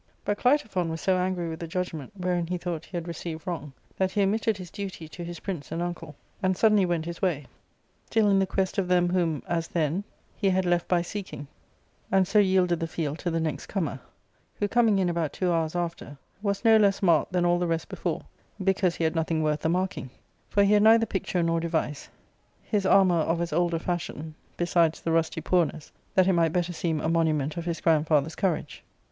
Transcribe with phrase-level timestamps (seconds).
[0.25, 3.45] But Qitophon w^s so ai\gry with the judgment, / wherein he thought he had received
[3.45, 7.05] wrong, that he omitted >J his duty to his prince and uncle, and suddenly went
[7.05, 7.45] his way,
[8.07, 10.03] still in the quest of them whom, as then,
[10.35, 11.47] he had left by seek^ ing,
[12.11, 13.99] and so yielded the field to the next comer,
[14.55, 17.87] who, coming in about two hours after, was no less marked than all the rest
[17.87, 18.23] before,
[18.63, 20.09] because he had nothing worth the marking;
[20.49, 22.09] for he had neither picture nor device,
[22.63, 26.51] his armour of as old a / fashion, besides the rusty poorness, that it might
[26.53, 28.83] better seem / a monument of his grandfather's courage.